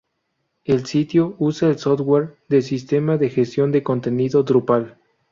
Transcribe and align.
El 0.63 0.87
sitio 0.87 1.35
usa 1.37 1.69
el 1.69 1.77
"software" 1.77 2.35
de 2.49 2.63
sistema 2.63 3.17
de 3.17 3.29
gestión 3.29 3.71
de 3.71 3.83
contenido 3.83 4.41
Drupal. 4.41 4.97